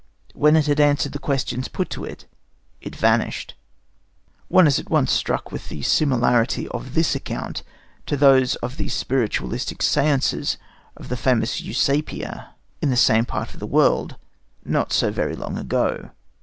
[0.33, 2.25] When it had answered the questions put to it,
[2.81, 3.53] it vanished."
[4.47, 7.61] One is at once struck with the similarity of this account
[8.07, 10.57] to those of the spiritualistic séances
[10.97, 14.15] of the famous Eusapia in the same part of the world,
[14.65, 16.09] not so very long ago.